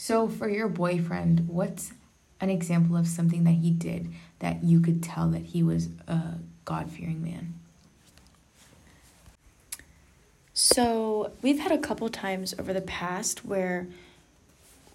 [0.00, 1.92] So, for your boyfriend, what's
[2.40, 6.34] an example of something that he did that you could tell that he was a
[6.64, 7.54] God fearing man?
[10.54, 13.88] So, we've had a couple times over the past where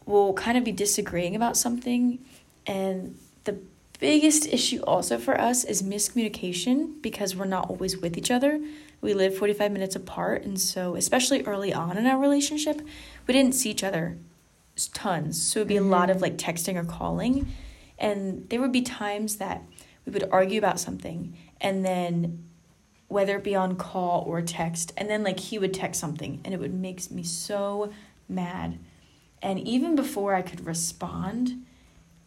[0.06, 2.20] we'll kind of be disagreeing about something.
[2.66, 3.58] And the
[4.00, 8.62] biggest issue also for us is miscommunication because we're not always with each other.
[9.02, 10.44] We live 45 minutes apart.
[10.44, 12.82] And so, especially early on in our relationship,
[13.28, 14.18] we didn't see each other
[14.94, 15.42] tons.
[15.42, 15.86] So, it would be mm-hmm.
[15.86, 17.52] a lot of like texting or calling.
[17.98, 19.64] And there would be times that
[20.06, 22.44] we would argue about something and then
[23.08, 26.54] whether it be on call or text and then like he would text something and
[26.54, 27.92] it would make me so
[28.28, 28.78] mad
[29.42, 31.64] and even before i could respond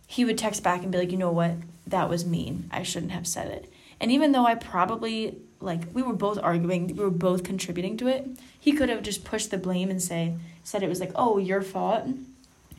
[0.07, 1.53] he would text back and be like you know what
[1.87, 6.03] that was mean i shouldn't have said it and even though i probably like we
[6.03, 8.27] were both arguing we were both contributing to it
[8.59, 11.63] he could have just pushed the blame and say said it was like oh your
[11.63, 12.07] fault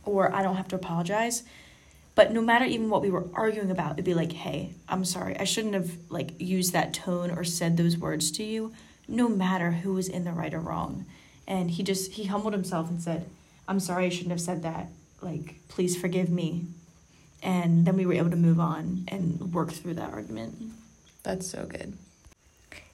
[0.08, 1.44] or i don't have to apologize
[2.18, 5.38] but no matter even what we were arguing about, it'd be like, hey, I'm sorry.
[5.40, 8.74] I shouldn't have like used that tone or said those words to you,
[9.08, 11.06] no matter who was in the right or wrong.
[11.48, 13.30] And he just he humbled himself and said,
[13.68, 14.88] I'm sorry I shouldn't have said that.
[15.22, 16.66] Like, please forgive me.
[17.44, 20.56] And then we were able to move on and work through that argument.
[21.22, 21.94] That's so good.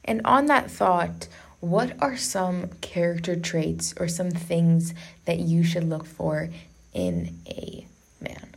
[0.04, 1.30] And on that thought,
[1.62, 6.50] what are some character traits or some things that you should look for
[6.94, 7.86] in a
[8.22, 8.56] man?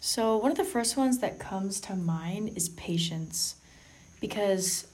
[0.00, 3.56] So, one of the first ones that comes to mind is patience.
[4.20, 4.86] Because,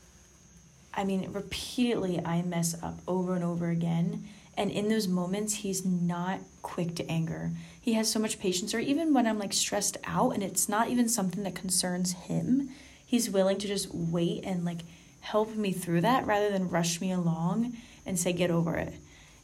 [0.94, 4.28] I mean, repeatedly I mess up over and over again.
[4.56, 7.52] And in those moments, he's not quick to anger.
[7.80, 10.88] He has so much patience, or even when I'm like stressed out and it's not
[10.88, 12.70] even something that concerns him,
[13.06, 14.80] he's willing to just wait and like
[15.20, 18.94] help me through that rather than rush me along and say, get over it.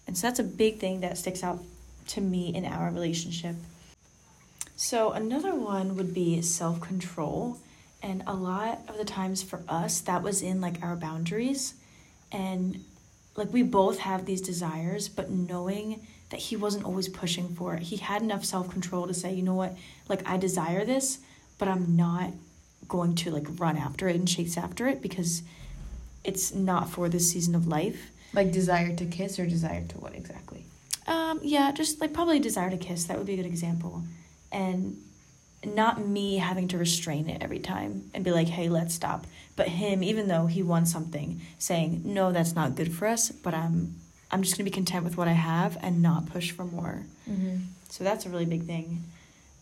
[0.06, 1.62] And so that's a big thing that sticks out
[2.08, 3.56] to me in our relationship.
[4.76, 7.58] So, another one would be self control.
[8.02, 11.74] And a lot of the times for us, that was in like our boundaries.
[12.30, 12.84] And
[13.36, 17.82] like we both have these desires, but knowing that he wasn't always pushing for it,
[17.82, 19.76] he had enough self control to say, you know what,
[20.08, 21.18] like I desire this,
[21.58, 22.30] but I'm not
[22.88, 25.42] going to like run after it and chase after it because
[26.22, 28.10] it's not for this season of life.
[28.32, 30.64] Like desire to kiss or desire to what exactly?
[31.06, 33.04] Um, yeah, just like probably desire to kiss.
[33.04, 34.02] That would be a good example
[34.50, 34.96] and
[35.66, 39.26] not me having to restrain it every time and be like, hey, let's stop.
[39.56, 43.54] But him, even though he wants something, saying, no, that's not good for us, but
[43.54, 43.94] I'm
[44.30, 47.06] I'm just gonna be content with what I have and not push for more.
[47.30, 47.58] Mm-hmm.
[47.88, 49.04] So that's a really big thing.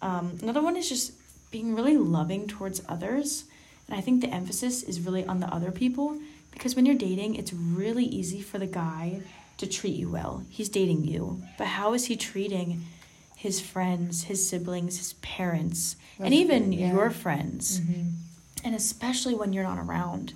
[0.00, 1.12] Um, another one is just
[1.50, 3.44] being really loving towards others.
[3.86, 6.19] And I think the emphasis is really on the other people
[6.50, 9.20] because when you're dating, it's really easy for the guy
[9.62, 10.44] to treat you well.
[10.48, 11.42] He's dating you.
[11.58, 12.84] But how is he treating
[13.36, 16.92] his friends, his siblings, his parents, That's and even good, yeah.
[16.92, 17.80] your friends.
[17.80, 18.08] Mm-hmm.
[18.64, 20.34] And especially when you're not around.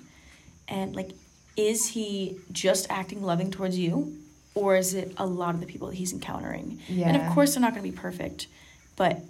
[0.67, 1.11] And like,
[1.55, 4.17] is he just acting loving towards you?
[4.55, 6.79] Or is it a lot of the people that he's encountering?
[6.87, 7.09] Yeah.
[7.09, 8.47] And of course, they're not going to be perfect,
[8.95, 9.21] but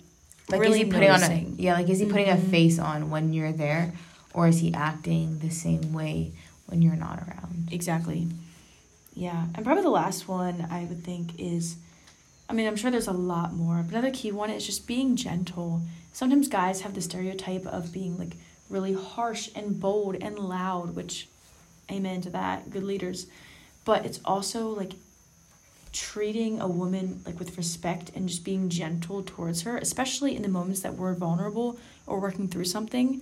[0.50, 1.46] like really is he putting noticing.
[1.48, 2.48] on a yeah like is he putting mm-hmm.
[2.48, 3.94] a face on when you're there
[4.34, 6.32] or is he acting the same way
[6.68, 8.28] when you're not around exactly
[9.18, 11.78] yeah and probably the last one i would think is
[12.50, 15.16] I mean, I'm sure there's a lot more, but another key one is just being
[15.16, 15.82] gentle.
[16.14, 18.38] Sometimes guys have the stereotype of being like
[18.70, 21.28] really harsh and bold and loud, which,
[21.92, 23.28] amen to that, good leaders.
[23.84, 24.94] But it's also like
[25.92, 30.50] treating a woman like with respect and just being gentle towards her, especially in the
[30.50, 33.22] moments that we're vulnerable or working through something.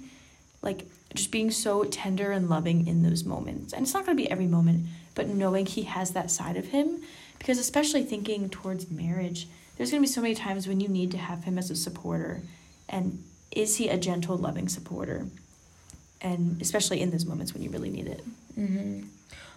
[0.61, 3.73] Like just being so tender and loving in those moments.
[3.73, 6.67] And it's not going to be every moment, but knowing he has that side of
[6.67, 7.01] him
[7.39, 11.11] because especially thinking towards marriage, there's going to be so many times when you need
[11.11, 12.41] to have him as a supporter.
[12.89, 15.27] And is he a gentle, loving supporter?
[16.21, 18.23] And especially in those moments when you really need it.
[18.57, 19.07] Mm-hmm.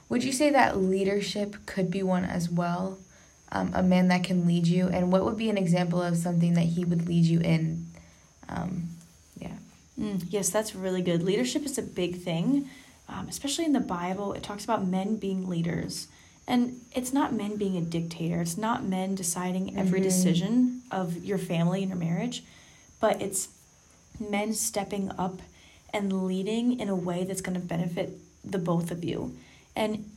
[0.09, 2.99] Would you say that leadership could be one as well?
[3.51, 4.89] Um, a man that can lead you?
[4.89, 7.87] And what would be an example of something that he would lead you in?
[8.49, 8.89] Um,
[9.39, 9.57] yeah.
[9.99, 11.23] Mm, yes, that's really good.
[11.23, 12.69] Leadership is a big thing,
[13.09, 14.33] um, especially in the Bible.
[14.33, 16.09] It talks about men being leaders.
[16.47, 18.41] And it's not men being a dictator.
[18.41, 20.09] It's not men deciding every mm-hmm.
[20.09, 22.43] decision of your family and your marriage,
[23.01, 23.49] but it's
[24.19, 25.41] men stepping up
[25.93, 29.37] and leading in a way that's going to benefit the both of you.
[29.77, 30.11] And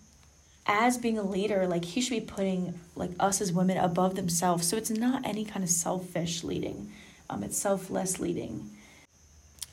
[0.65, 4.67] as being a leader, like he should be putting like us as women above themselves.
[4.67, 6.91] So it's not any kind of selfish leading.
[7.29, 8.69] Um, it's selfless leading.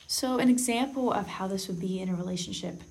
[0.06, 2.82] So an example of how this would be in a relationship,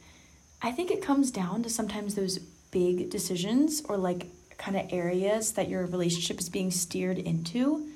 [0.61, 2.39] I think it comes down to sometimes those
[2.71, 4.27] big decisions or like
[4.57, 7.87] kind of areas that your relationship is being steered into.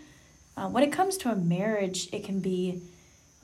[0.56, 2.81] Uh, when it comes to a marriage, it can be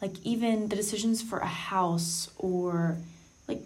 [0.02, 2.98] like even the decisions for a house or
[3.48, 3.62] like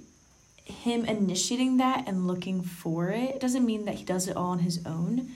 [0.64, 3.36] him initiating that and looking for it.
[3.36, 5.32] It doesn't mean that he does it all on his own,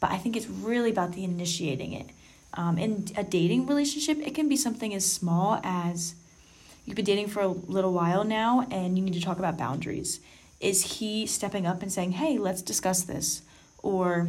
[0.00, 2.06] but I think it's really about the initiating it.
[2.54, 6.14] Um, in a dating relationship, it can be something as small as
[6.84, 10.20] you've been dating for a little while now and you need to talk about boundaries.
[10.60, 13.42] Is he stepping up and saying, hey, let's discuss this?
[13.82, 14.28] Or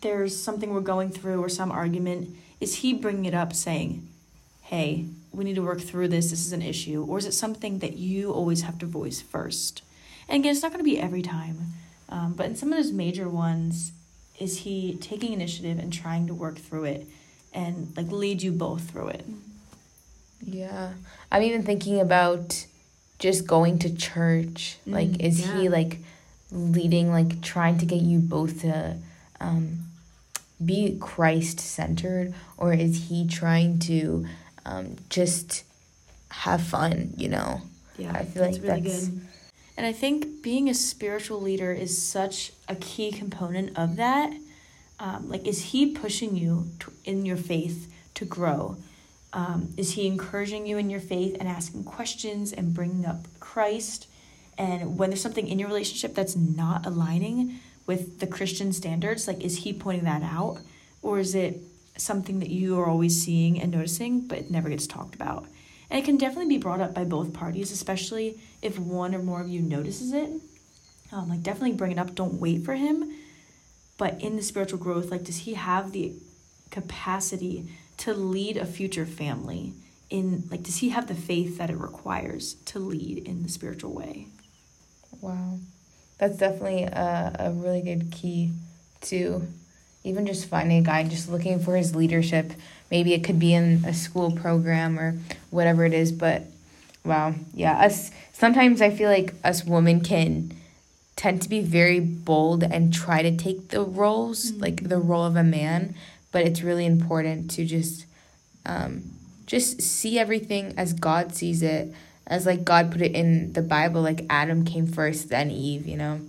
[0.00, 2.36] there's something we're going through or some argument.
[2.60, 4.08] Is he bringing it up saying,
[4.62, 7.04] hey, we need to work through this, this is an issue?
[7.08, 9.82] Or is it something that you always have to voice first?
[10.28, 11.58] And again, it's not going to be every time,
[12.08, 13.92] um, but in some of those major ones,
[14.38, 17.06] is he taking initiative and trying to work through it
[17.52, 19.24] and like lead you both through it?
[20.40, 20.92] Yeah.
[21.30, 22.66] I'm even thinking about
[23.18, 24.78] just going to church.
[24.86, 25.60] Mm, like, is yeah.
[25.60, 25.98] he like
[26.50, 28.96] leading, like trying to get you both to
[29.40, 29.80] um,
[30.64, 34.26] be Christ centered, or is he trying to
[34.64, 35.64] um, just
[36.30, 37.62] have fun, you know?
[37.98, 39.20] Yeah, I feel that's like really that's good.
[39.76, 44.32] And I think being a spiritual leader is such a key component of that.
[44.98, 48.76] Um, like, is he pushing you to, in your faith to grow?
[49.32, 54.08] Um, is he encouraging you in your faith and asking questions and bringing up Christ?
[54.58, 59.40] And when there's something in your relationship that's not aligning with the Christian standards, like,
[59.40, 60.58] is he pointing that out?
[61.02, 61.60] Or is it
[61.96, 65.46] something that you are always seeing and noticing, but it never gets talked about?
[65.88, 69.40] And it can definitely be brought up by both parties, especially if one or more
[69.40, 70.30] of you notices it.
[71.12, 72.14] Um, like, definitely bring it up.
[72.14, 73.12] Don't wait for him.
[73.98, 76.14] But in the spiritual growth, like, does he have the
[76.70, 77.68] capacity
[78.00, 79.72] to lead a future family
[80.08, 83.92] in like does he have the faith that it requires to lead in the spiritual
[83.92, 84.26] way?
[85.20, 85.58] Wow.
[86.18, 88.52] That's definitely a, a really good key
[89.02, 89.46] to
[90.02, 92.52] even just finding a guy just looking for his leadership.
[92.90, 95.18] Maybe it could be in a school program or
[95.50, 96.44] whatever it is but
[97.04, 100.52] wow yeah us sometimes i feel like us women can
[101.16, 104.62] tend to be very bold and try to take the roles mm-hmm.
[104.62, 105.94] like the role of a man
[106.32, 108.06] but it's really important to just
[108.66, 109.02] um,
[109.46, 111.92] just see everything as God sees it,
[112.26, 115.96] as like God put it in the Bible, like Adam came first, then Eve, you
[115.96, 116.20] know.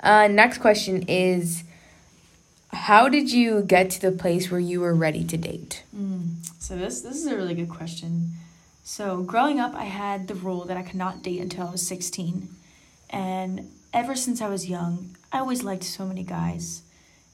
[0.00, 1.64] Uh, next question is
[2.72, 5.82] How did you get to the place where you were ready to date?
[5.96, 8.32] Mm, so, this, this is a really good question.
[8.84, 11.86] So, growing up, I had the rule that I could not date until I was
[11.86, 12.48] 16.
[13.10, 16.82] And ever since I was young, I always liked so many guys.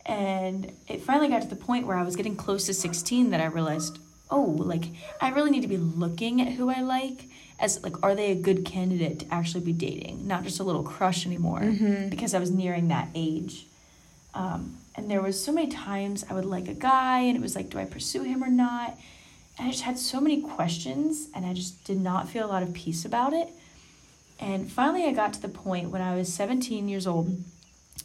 [0.06, 3.40] And it finally got to the point where I was getting close to 16 that
[3.40, 3.98] I realized,
[4.30, 4.84] oh, like
[5.20, 7.28] I really need to be looking at who I like
[7.58, 10.82] as like are they a good candidate to actually be dating, not just a little
[10.82, 12.08] crush anymore mm-hmm.
[12.08, 13.66] because I was nearing that age.
[14.34, 17.56] Um, and there was so many times I would like a guy and it was
[17.56, 18.98] like do I pursue him or not?
[19.58, 22.62] And I just had so many questions and I just did not feel a lot
[22.62, 23.48] of peace about it.
[24.40, 27.42] And finally I got to the point when I was 17 years old.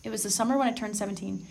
[0.04, 1.46] It was the summer when I turned 17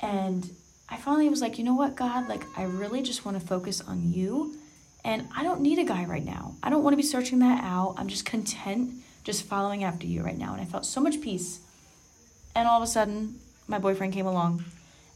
[0.00, 0.50] and
[0.88, 3.80] I finally was like, you know what, God, like, I really just want to focus
[3.80, 4.56] on you.
[5.04, 6.54] And I don't need a guy right now.
[6.62, 7.94] I don't want to be searching that out.
[7.96, 8.94] I'm just content
[9.24, 10.52] just following after you right now.
[10.52, 11.60] And I felt so much peace.
[12.54, 14.64] And all of a sudden, my boyfriend came along.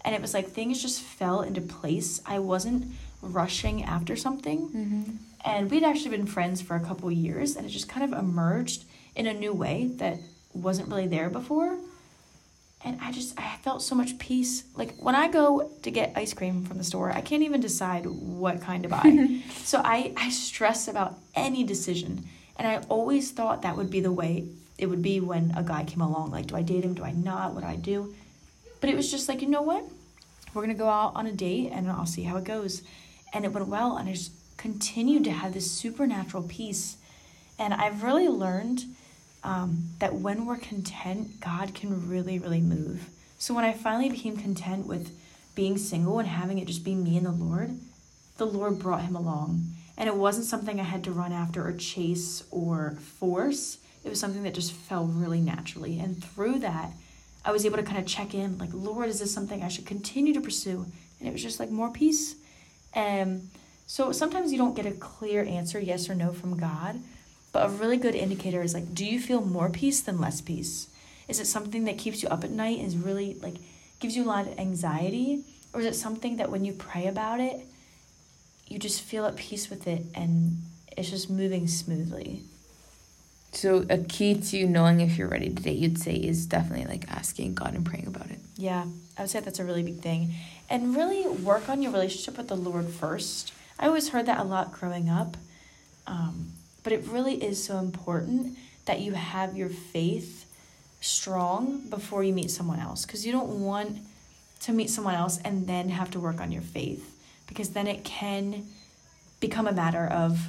[0.05, 2.21] And it was like things just fell into place.
[2.25, 4.69] I wasn't rushing after something.
[4.69, 5.03] Mm-hmm.
[5.44, 7.56] And we'd actually been friends for a couple years.
[7.56, 8.84] And it just kind of emerged
[9.15, 10.19] in a new way that
[10.53, 11.79] wasn't really there before
[12.84, 14.65] and I just I felt so much peace.
[14.75, 18.06] Like when I go to get ice cream from the store, I can't even decide
[18.06, 19.41] what kind to buy.
[19.65, 22.25] so I I stress about any decision,
[22.56, 24.46] and I always thought that would be the way
[24.79, 26.31] it would be when a guy came along.
[26.31, 26.94] Like, do I date him?
[26.94, 27.55] Do I not?
[27.55, 28.15] What do I do?
[28.81, 29.84] But it was just like, you know what?
[30.55, 32.82] We're gonna go out on a date, and I'll see how it goes.
[33.32, 36.96] And it went well, and I just continued to have this supernatural peace.
[37.58, 38.84] And I've really learned
[39.43, 43.09] um, that when we're content, God can really, really move.
[43.39, 45.17] So when I finally became content with
[45.55, 47.79] being single and having it just be me and the Lord,
[48.37, 49.65] the Lord brought him along.
[49.97, 53.79] And it wasn't something I had to run after or chase or force.
[54.05, 55.99] It was something that just fell really naturally.
[55.99, 56.93] And through that,
[57.44, 59.87] I was able to kind of check in like, Lord, is this something I should
[59.87, 60.87] continue to pursue?
[61.19, 62.35] And it was just like more peace.
[62.94, 63.49] And
[63.87, 67.01] so sometimes you don't get a clear answer, yes or no, from God.
[67.53, 70.89] But a really good indicator is like, do you feel more peace than less peace?
[71.29, 73.57] Is it something that keeps you up at night, is really like
[73.99, 75.45] gives you a lot of anxiety?
[75.73, 77.67] Or is it something that when you pray about it,
[78.67, 80.63] you just feel at peace with it and
[80.97, 82.43] it's just moving smoothly?
[83.53, 87.11] So a key to knowing if you're ready to date, you'd say, is definitely like
[87.11, 88.39] asking God and praying about it.
[88.57, 88.87] Yeah,
[89.19, 90.35] I would say that's a really big thing.
[90.69, 93.53] And really work on your relationship with the Lord first.
[93.79, 95.37] I always heard that a lot growing up.
[96.07, 98.56] Um, but it really is so important
[98.87, 100.46] that you have your faith
[101.01, 103.99] strong before you meet someone else because you don't want
[104.60, 108.05] to meet someone else and then have to work on your faith because then it
[108.05, 108.67] can
[109.41, 110.49] become a matter of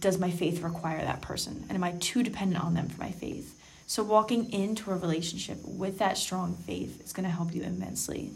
[0.00, 3.10] does my faith require that person and am I too dependent on them for my
[3.10, 3.56] faith?
[3.86, 8.30] So walking into a relationship with that strong faith is going to help you immensely.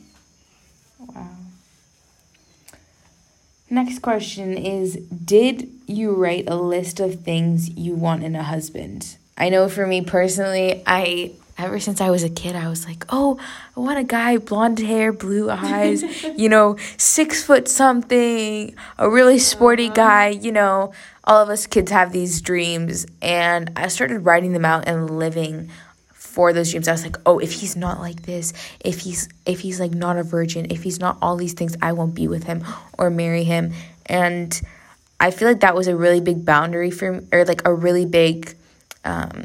[0.98, 1.28] Wow.
[3.70, 9.16] Next question is Did you write a list of things you want in a husband?
[9.36, 13.04] I know for me personally, I ever since I was a kid, I was like,
[13.08, 13.38] oh,
[13.76, 16.02] I want a guy, blonde hair, blue eyes,
[16.36, 19.94] you know, six foot something, a really sporty uh-huh.
[19.94, 20.92] guy, you know.
[21.24, 25.70] All of us kids have these dreams, and I started writing them out and living
[26.34, 26.88] for those dreams.
[26.88, 30.16] I was like, oh, if he's not like this, if he's if he's like not
[30.16, 32.64] a virgin, if he's not all these things, I won't be with him
[32.98, 33.72] or marry him.
[34.06, 34.60] And
[35.20, 38.04] I feel like that was a really big boundary for me, or like a really
[38.04, 38.56] big.
[39.04, 39.44] Um,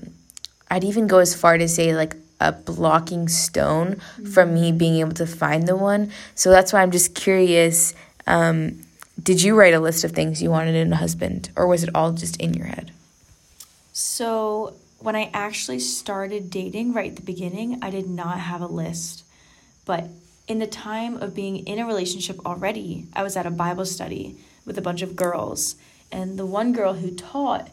[0.72, 4.25] I'd even go as far to say like a blocking stone mm-hmm.
[4.25, 6.12] from me being able to find the one.
[6.34, 7.93] So that's why I'm just curious.
[8.25, 8.81] Um,
[9.22, 11.91] did you write a list of things you wanted in a husband, or was it
[11.93, 12.91] all just in your head?
[13.93, 18.68] So when I actually started dating right at the beginning, I did not have a
[18.68, 19.24] list.
[19.86, 20.10] But
[20.48, 24.38] in the time of being in a relationship already, I was at a Bible study
[24.65, 25.75] with a bunch of girls.
[26.12, 27.70] And the one girl who taught,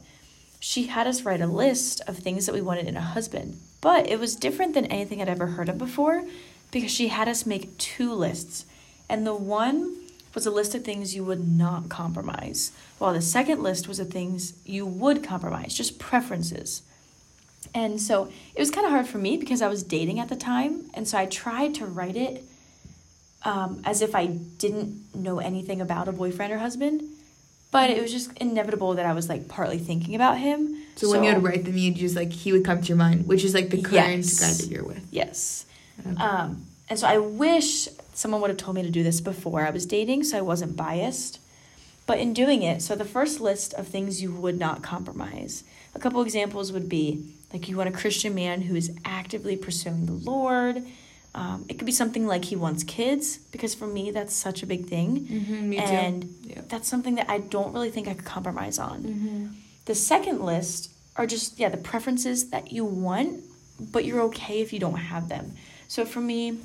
[0.61, 3.59] she had us write a list of things that we wanted in a husband.
[3.80, 6.25] But it was different than anything I'd ever heard of before
[6.71, 8.66] because she had us make two lists.
[9.09, 9.97] And the one
[10.35, 14.11] was a list of things you would not compromise, while the second list was of
[14.11, 16.83] things you would compromise, just preferences.
[17.75, 20.37] And so it was kind of hard for me because I was dating at the
[20.37, 20.90] time.
[20.94, 22.44] And so I tried to write it
[23.44, 27.02] um, as if I didn't know anything about a boyfriend or husband.
[27.70, 30.82] But it was just inevitable that I was like partly thinking about him.
[30.96, 32.96] So, so when you would write them, you'd just like, he would come to your
[32.96, 34.40] mind, which is like the current yes.
[34.40, 35.06] guy that you're with.
[35.11, 35.66] Yes.
[36.00, 36.23] Okay.
[36.23, 39.70] Um, and so I wish someone would have told me to do this before I
[39.70, 41.40] was dating so I wasn't biased.
[42.06, 45.99] But in doing it, so the first list of things you would not compromise, a
[45.99, 50.12] couple examples would be like you want a Christian man who is actively pursuing the
[50.12, 50.82] Lord.
[51.34, 54.66] Um, it could be something like he wants kids because for me that's such a
[54.66, 56.34] big thing, mm-hmm, and.
[56.42, 56.60] Yeah.
[56.68, 59.02] that's something that I don't really think I could compromise on.
[59.02, 59.46] Mm-hmm.
[59.86, 63.42] The second list are just yeah the preferences that you want,
[63.80, 65.52] but you're okay if you don't have them.
[65.88, 66.58] So for me,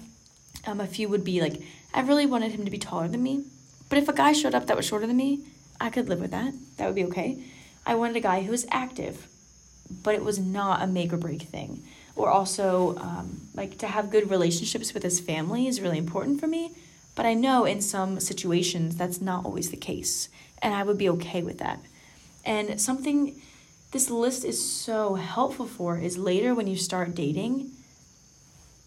[0.67, 1.61] um, a few would be like
[1.93, 3.45] I really wanted him to be taller than me,
[3.87, 5.45] but if a guy showed up that was shorter than me,
[5.79, 6.53] I could live with that.
[6.77, 7.41] That would be okay.
[7.85, 9.27] I wanted a guy who was active
[10.03, 11.83] but it was not a make or break thing.
[12.15, 16.47] Or also, um, like to have good relationships with his family is really important for
[16.47, 16.71] me.
[17.15, 20.29] But I know in some situations that's not always the case,
[20.61, 21.79] and I would be okay with that.
[22.45, 23.41] And something
[23.91, 27.71] this list is so helpful for is later when you start dating,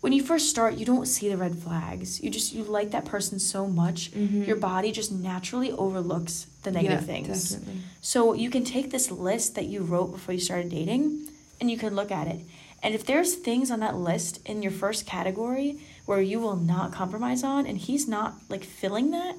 [0.04, 2.22] when you first start you don't see the red flags.
[2.22, 4.42] You just you like that person so much mm-hmm.
[4.42, 7.52] your body just naturally overlooks the negative yeah, things.
[7.52, 7.80] definitely.
[8.02, 11.78] so you can take this list that you wrote before you started dating and you
[11.78, 12.42] can look at it.
[12.82, 16.92] And if there's things on that list in your first category where you will not
[16.92, 19.38] compromise on and he's not like filling that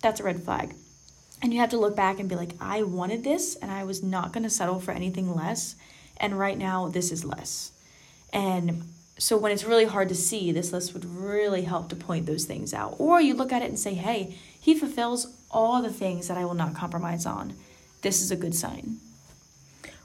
[0.00, 0.72] that's a red flag.
[1.42, 4.02] And you have to look back and be like i wanted this and i was
[4.02, 5.76] not going to settle for anything less
[6.16, 7.72] and right now this is less.
[8.32, 8.84] And
[9.20, 12.46] so when it's really hard to see, this list would really help to point those
[12.46, 12.94] things out.
[12.98, 16.46] Or you look at it and say, hey, he fulfills all the things that I
[16.46, 17.52] will not compromise on.
[18.00, 18.96] This is a good sign.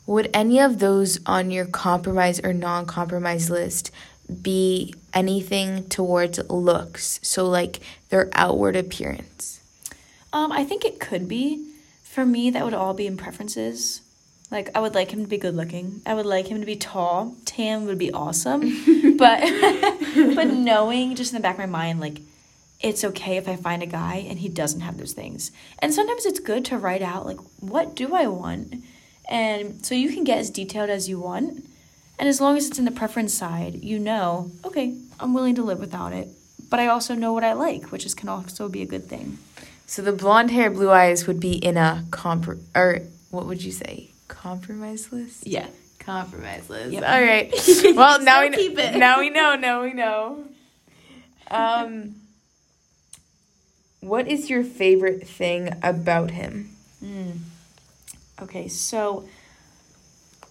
[0.06, 3.90] Would any of those on your compromise or non compromise list
[4.42, 7.22] be anything towards looks?
[7.24, 7.80] So, like
[8.10, 9.62] their outward appearance?
[10.34, 11.72] Um, I think it could be.
[12.04, 14.02] For me, that would all be in preferences.
[14.52, 16.02] Like I would like him to be good looking.
[16.06, 17.36] I would like him to be tall.
[17.46, 18.62] Tan would be awesome.
[19.18, 19.42] but
[20.36, 22.22] but knowing just in the back of my mind like
[22.82, 25.52] it's okay if I find a guy and he doesn't have those things.
[25.80, 28.84] And sometimes it's good to write out like what do I want?
[29.28, 31.66] And so you can get as detailed as you want.
[32.20, 35.64] And as long as it's in the preference side, you know, okay, I'm willing to
[35.64, 36.30] live without it.
[36.70, 39.40] But I also know what I like, which is can also be a good thing.
[39.88, 43.72] So the blonde hair, blue eyes would be in a comp or what would you
[43.72, 44.12] say?
[44.28, 45.46] Compromise list?
[45.48, 45.68] Yeah.
[46.00, 46.92] Compromise list.
[46.92, 47.04] Yep.
[47.04, 47.54] All right.
[47.96, 48.98] Well, now we keep it.
[48.98, 49.56] now we know.
[49.56, 50.44] Now we know.
[51.50, 52.16] Um,
[54.02, 56.70] what is your favorite thing about him?
[57.04, 57.38] Mm.
[58.42, 59.28] Okay, so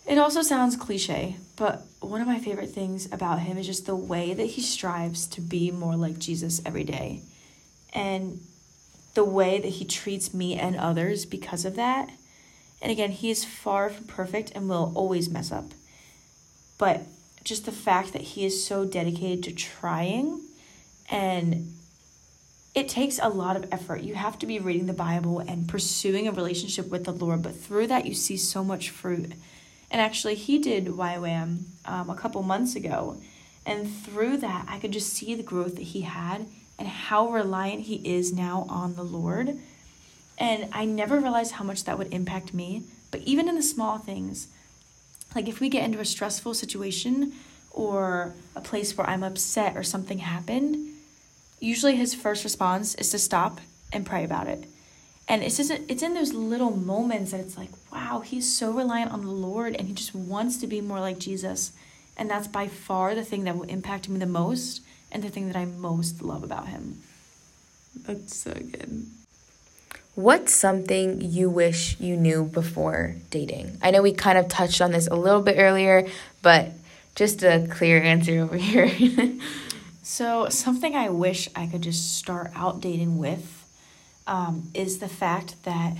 [0.06, 3.96] It also sounds cliche, but one of my favorite things about him is just the
[3.96, 7.20] way that he strives to be more like Jesus every day.
[7.92, 8.40] And
[9.14, 12.10] the way that he treats me and others because of that.
[12.84, 15.70] And again, he is far from perfect and will always mess up.
[16.76, 17.00] But
[17.42, 20.42] just the fact that he is so dedicated to trying
[21.10, 21.72] and
[22.74, 24.02] it takes a lot of effort.
[24.02, 27.56] You have to be reading the Bible and pursuing a relationship with the Lord, but
[27.56, 29.32] through that, you see so much fruit.
[29.90, 33.16] And actually, he did YWAM um, a couple months ago.
[33.64, 36.46] And through that, I could just see the growth that he had
[36.78, 39.58] and how reliant he is now on the Lord.
[40.38, 42.82] And I never realized how much that would impact me.
[43.10, 44.48] But even in the small things,
[45.34, 47.32] like if we get into a stressful situation
[47.70, 50.94] or a place where I'm upset or something happened,
[51.60, 53.60] usually his first response is to stop
[53.92, 54.64] and pray about it.
[55.26, 59.12] And it's just it's in those little moments that it's like, wow, he's so reliant
[59.12, 61.72] on the Lord and he just wants to be more like Jesus.
[62.16, 65.46] And that's by far the thing that will impact me the most and the thing
[65.46, 67.00] that I most love about him.
[67.96, 69.06] That's so good.
[70.14, 73.78] What's something you wish you knew before dating?
[73.82, 76.06] I know we kind of touched on this a little bit earlier,
[76.40, 76.70] but
[77.16, 78.92] just a clear answer over here.
[80.04, 83.66] So, something I wish I could just start out dating with
[84.28, 85.96] um, is the fact that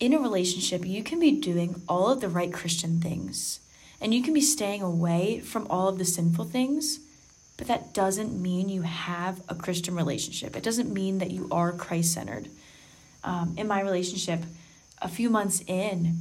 [0.00, 3.60] in a relationship, you can be doing all of the right Christian things
[4.00, 6.98] and you can be staying away from all of the sinful things,
[7.56, 10.56] but that doesn't mean you have a Christian relationship.
[10.56, 12.48] It doesn't mean that you are Christ centered.
[13.24, 14.44] Um, in my relationship,
[15.00, 16.18] a few months in,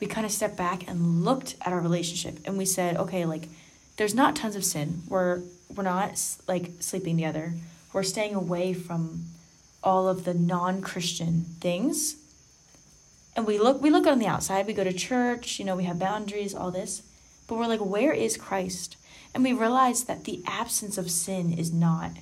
[0.00, 3.48] we kind of stepped back and looked at our relationship and we said, okay, like,
[3.96, 5.02] there's not tons of sin.
[5.08, 5.42] We're
[5.74, 7.54] we're not like sleeping together.
[7.92, 9.24] We're staying away from
[9.82, 12.16] all of the non-Christian things.
[13.36, 15.84] And we look we look on the outside, we go to church, you know, we
[15.84, 17.02] have boundaries, all this.
[17.46, 18.96] But we're like, where is Christ?
[19.34, 22.12] And we realize that the absence of sin is not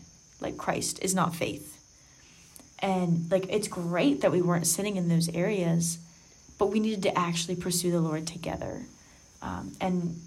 [0.40, 1.81] like Christ is not faith.
[2.82, 5.98] And like it's great that we weren't sitting in those areas,
[6.58, 8.82] but we needed to actually pursue the Lord together.
[9.40, 10.20] Um, and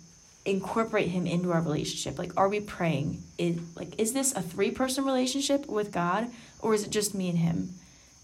[0.46, 2.18] incorporate him into our relationship.
[2.18, 3.24] Like are we praying?
[3.38, 6.30] Is like is this a three person relationship with god
[6.62, 7.74] or is it just me and him?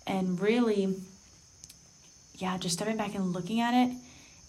[0.08, 0.96] And really
[2.36, 3.96] yeah just stepping back and looking at it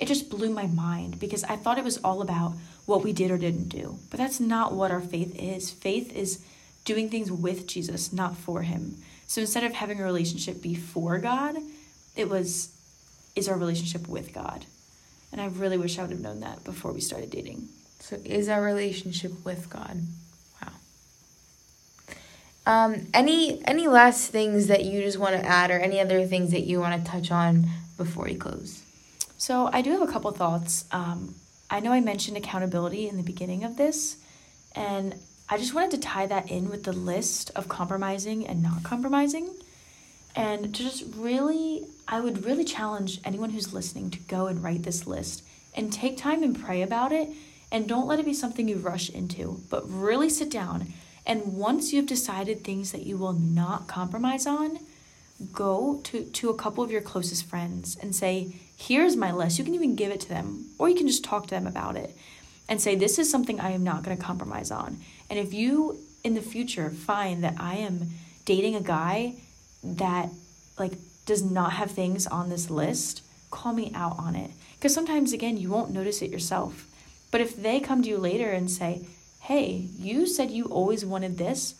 [0.00, 2.54] it just blew my mind because i thought it was all about
[2.86, 3.98] what we did or didn't do.
[4.10, 5.70] But that's not what our faith is.
[5.70, 6.44] Faith is
[6.84, 11.56] doing things with jesus not for him so instead of having a relationship before god
[12.16, 12.70] it was
[13.34, 14.66] is our relationship with god
[15.32, 17.68] and I really wish I would have known that before we started dating.
[18.00, 20.02] So, is our relationship with God?
[20.60, 20.72] Wow.
[22.66, 26.50] Um, any any last things that you just want to add, or any other things
[26.50, 28.82] that you want to touch on before we close?
[29.38, 30.84] So, I do have a couple thoughts.
[30.92, 31.34] Um,
[31.70, 34.18] I know I mentioned accountability in the beginning of this,
[34.74, 35.14] and
[35.52, 39.50] I just wanted to tie that in with the list of compromising and not compromising.
[40.34, 44.82] And to just really, I would really challenge anyone who's listening to go and write
[44.82, 45.42] this list
[45.74, 47.28] and take time and pray about it.
[47.70, 50.94] And don't let it be something you rush into, but really sit down.
[51.26, 54.78] And once you've decided things that you will not compromise on,
[55.52, 59.58] go to, to a couple of your closest friends and say, Here's my list.
[59.58, 61.96] You can even give it to them, or you can just talk to them about
[61.96, 62.16] it
[62.72, 64.98] and say, This is something I am not going to compromise on.
[65.28, 68.08] And if you in the future find that I am
[68.46, 69.34] dating a guy
[69.84, 70.30] that
[70.78, 70.94] like
[71.26, 74.52] does not have things on this list, call me out on it.
[74.76, 76.86] Because sometimes again, you won't notice it yourself.
[77.30, 79.04] But if they come to you later and say,
[79.40, 81.74] "Hey, you said you always wanted this,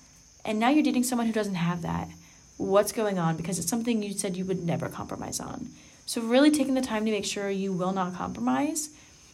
[0.45, 2.11] and now you're dating someone who doesn't have that.
[2.59, 5.71] What's going on?" Because it's something you said you would never compromise on.
[6.05, 8.91] So really taking the time to make sure you will not compromise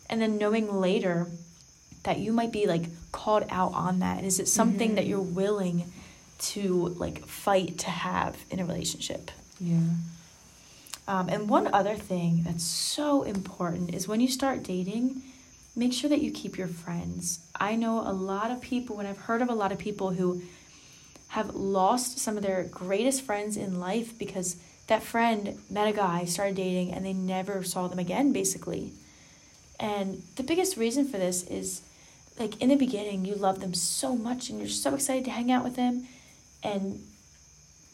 [0.08, 1.26] and then knowing later
[2.08, 4.96] that you might be like called out on that and is it something mm-hmm.
[4.96, 5.84] that you're willing
[6.38, 9.30] to like fight to have in a relationship.
[9.60, 9.80] Yeah.
[11.06, 15.22] Um, and one other thing that's so important is when you start dating,
[15.76, 17.40] make sure that you keep your friends.
[17.60, 20.40] I know a lot of people, when I've heard of a lot of people who
[21.28, 26.24] have lost some of their greatest friends in life because that friend met a guy,
[26.24, 28.92] started dating, and they never saw them again, basically.
[29.78, 31.82] And the biggest reason for this is
[32.38, 35.50] like in the beginning, you love them so much and you're so excited to hang
[35.50, 36.06] out with them
[36.62, 37.02] and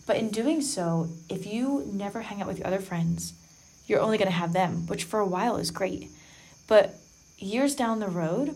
[0.07, 3.33] but in doing so, if you never hang out with your other friends,
[3.87, 6.11] you're only going to have them, which for a while is great.
[6.67, 6.97] But
[7.39, 8.55] years down the road,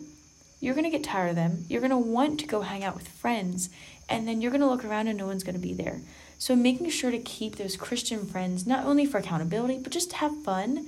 [0.60, 1.64] you're going to get tired of them.
[1.68, 3.70] You're going to want to go hang out with friends,
[4.08, 6.00] and then you're going to look around and no one's going to be there.
[6.38, 10.16] So, making sure to keep those Christian friends, not only for accountability, but just to
[10.16, 10.86] have fun,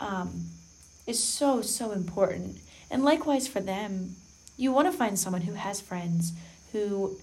[0.00, 0.46] um,
[1.06, 2.58] is so, so important.
[2.90, 4.16] And likewise for them,
[4.58, 6.32] you want to find someone who has friends,
[6.72, 7.18] who,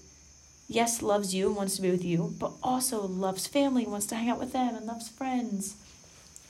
[0.68, 4.06] yes, loves you and wants to be with you, but also loves family, and wants
[4.06, 5.76] to hang out with them, and loves friends.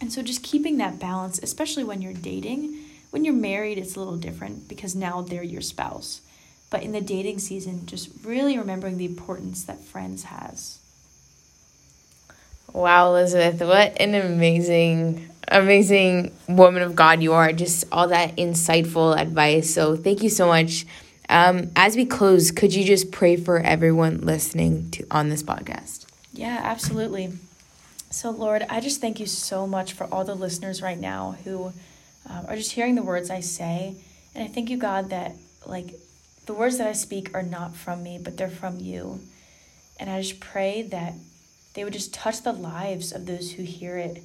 [0.01, 2.79] And so just keeping that balance, especially when you're dating.
[3.11, 6.20] When you're married, it's a little different because now they're your spouse.
[6.70, 10.79] But in the dating season, just really remembering the importance that friends has.
[12.76, 17.50] Wow, Elizabeth, what an amazing, amazing woman of God you are.
[17.54, 19.72] Just all that insightful advice.
[19.72, 20.84] So thank you so much.
[21.30, 26.04] Um, as we close, could you just pray for everyone listening to on this podcast?
[26.34, 27.32] Yeah, absolutely.
[28.10, 31.72] So, Lord, I just thank you so much for all the listeners right now who
[32.28, 33.96] um, are just hearing the words I say.
[34.34, 35.32] And I thank you, God, that
[35.64, 35.94] like
[36.44, 39.20] the words that I speak are not from me, but they're from you.
[39.98, 41.14] And I just pray that
[41.76, 44.22] they would just touch the lives of those who hear it,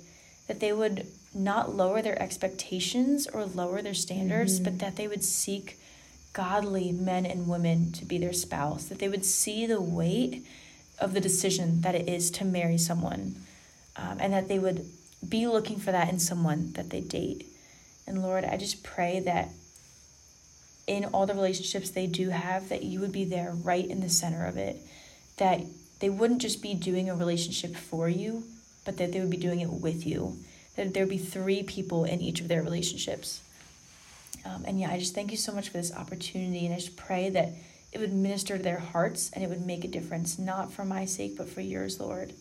[0.48, 4.64] that they would not lower their expectations or lower their standards, mm-hmm.
[4.64, 5.78] but that they would seek
[6.34, 10.46] godly men and women to be their spouse, that they would see the weight
[10.98, 13.36] of the decision that it is to marry someone,
[13.98, 14.86] um, and that they would
[15.28, 17.46] be looking for that in someone that they date.
[18.08, 19.50] And Lord, I just pray that
[20.88, 24.10] in all the relationships they do have, that you would be there right in the
[24.10, 24.78] center of it,
[25.36, 25.62] that
[26.02, 28.44] they wouldn't just be doing a relationship for you,
[28.84, 30.36] but that they would be doing it with you.
[30.76, 33.40] That there would be three people in each of their relationships.
[34.44, 36.66] Um, and yeah, I just thank you so much for this opportunity.
[36.66, 37.50] And I just pray that
[37.92, 41.06] it would minister to their hearts and it would make a difference, not for my
[41.06, 42.34] sake, but for yours, Lord.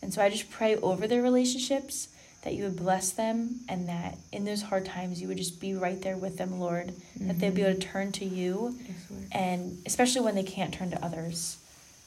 [0.00, 2.08] And so I just pray over their relationships
[2.42, 5.74] that you would bless them and that in those hard times you would just be
[5.74, 6.88] right there with them, Lord.
[6.88, 7.26] Mm-hmm.
[7.26, 8.96] That they'd be able to turn to you, yes,
[9.32, 11.56] and especially when they can't turn to others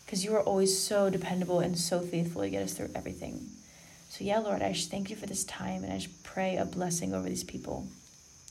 [0.09, 3.47] because you are always so dependable and so faithful to get us through everything.
[4.09, 6.65] So, yeah, Lord, I just thank you for this time and I just pray a
[6.65, 7.85] blessing over these people.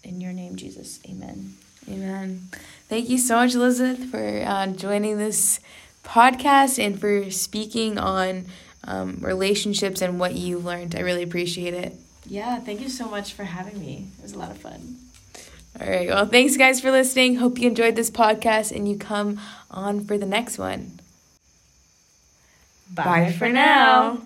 [0.04, 1.00] In your name, Jesus.
[1.10, 1.54] Amen.
[1.90, 2.46] Amen.
[2.88, 5.58] Thank you so much, Elizabeth, for uh, joining this
[6.04, 8.46] podcast and for speaking on
[8.84, 10.94] um, relationships and what you learned.
[10.94, 11.92] I really appreciate it.
[12.24, 14.06] Yeah, thank you so much for having me.
[14.20, 14.98] It was a lot of fun.
[15.80, 16.06] All right.
[16.06, 17.34] Well, thanks, guys, for listening.
[17.34, 19.40] Hope you enjoyed this podcast and you come
[19.72, 21.00] on for the next one.
[22.90, 24.14] Bye, Bye for now.
[24.14, 24.22] now.